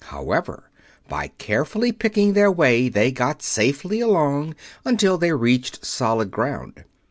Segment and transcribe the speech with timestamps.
[0.05, 0.71] However,
[1.07, 6.85] by carefully picking their way, they got safely along until they reached solid ground.